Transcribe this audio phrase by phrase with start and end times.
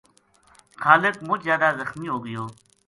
[0.81, 2.43] خالق مُچ زیادہ زخمی ہو گیو